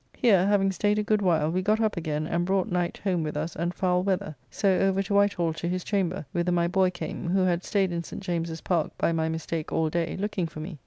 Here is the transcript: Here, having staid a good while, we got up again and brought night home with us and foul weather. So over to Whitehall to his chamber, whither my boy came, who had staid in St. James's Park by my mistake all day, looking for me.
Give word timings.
Here, 0.17 0.47
having 0.47 0.71
staid 0.71 0.97
a 0.97 1.03
good 1.03 1.21
while, 1.21 1.51
we 1.51 1.61
got 1.61 1.79
up 1.79 1.95
again 1.95 2.25
and 2.25 2.43
brought 2.43 2.67
night 2.67 2.97
home 3.03 3.21
with 3.21 3.37
us 3.37 3.55
and 3.55 3.71
foul 3.71 4.01
weather. 4.01 4.35
So 4.49 4.67
over 4.79 5.03
to 5.03 5.13
Whitehall 5.13 5.53
to 5.53 5.67
his 5.67 5.83
chamber, 5.83 6.25
whither 6.31 6.51
my 6.51 6.67
boy 6.67 6.89
came, 6.89 7.29
who 7.29 7.41
had 7.43 7.63
staid 7.63 7.91
in 7.91 8.01
St. 8.03 8.23
James's 8.23 8.61
Park 8.61 8.97
by 8.97 9.11
my 9.11 9.29
mistake 9.29 9.71
all 9.71 9.91
day, 9.91 10.17
looking 10.17 10.47
for 10.47 10.59
me. 10.59 10.79